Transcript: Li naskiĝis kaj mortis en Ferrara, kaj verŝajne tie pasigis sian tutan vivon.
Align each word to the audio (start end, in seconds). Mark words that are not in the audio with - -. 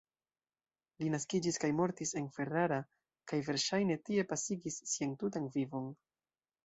Li 1.01 1.09
naskiĝis 1.15 1.59
kaj 1.65 1.69
mortis 1.81 2.13
en 2.21 2.29
Ferrara, 2.37 2.79
kaj 3.33 3.39
verŝajne 3.51 3.99
tie 4.09 4.27
pasigis 4.33 4.83
sian 4.95 5.17
tutan 5.25 5.47
vivon. 5.59 5.93